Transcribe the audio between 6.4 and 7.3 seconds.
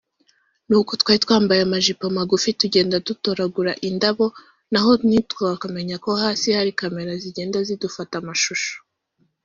hari Camera